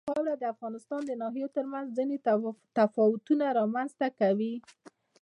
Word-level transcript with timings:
خاوره 0.09 0.35
د 0.41 0.43
افغانستان 0.53 1.01
د 1.05 1.11
ناحیو 1.21 1.53
ترمنځ 1.55 1.87
ځینې 1.97 2.17
تفاوتونه 2.77 3.45
رامنځ 3.59 3.91
ته 3.99 4.07
کوي. 4.19 4.53